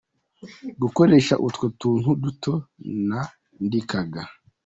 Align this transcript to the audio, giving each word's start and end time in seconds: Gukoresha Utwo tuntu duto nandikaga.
Gukoresha 0.81 1.33
Utwo 1.47 1.65
tuntu 1.79 2.09
duto 2.23 2.53
nandikaga. 3.07 4.21